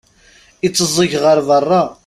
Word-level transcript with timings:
Itteẓẓeg 0.65 1.11
ɣer 1.23 1.37
beṛṛa. 1.47 1.81